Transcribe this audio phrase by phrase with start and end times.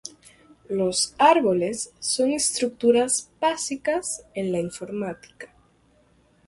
[0.67, 5.53] Los árboles son estructuras básicas en la informática.